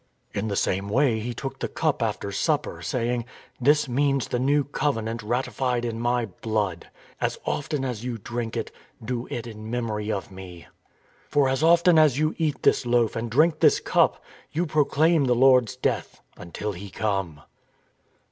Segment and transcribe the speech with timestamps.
[0.33, 4.63] "In the same way He took the cup after supper, saying:"* This means the new
[4.63, 6.89] covenant ratified by My blood;
[7.21, 8.71] as often as you drink it,
[9.05, 10.65] do it in memory of Me.'"
[11.29, 15.35] For as often as you eat this loaf and drink this cup, you proclaim the
[15.35, 17.41] Lord's death until He come."